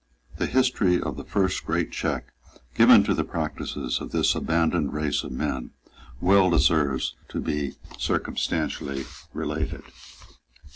The 0.37 0.47
history 0.47 0.99
of 0.99 1.15
the 1.15 1.23
first 1.23 1.63
great 1.63 1.91
check 1.91 2.33
given 2.73 3.03
to 3.03 3.13
the 3.13 3.23
practices 3.23 4.01
of 4.01 4.09
this 4.11 4.33
abandoned 4.33 4.93
race 4.93 5.23
of 5.23 5.31
men 5.31 5.73
well 6.19 6.49
deserves 6.49 7.13
to 7.29 7.39
be 7.39 7.75
circumstantially 7.99 9.05
related. 9.31 9.83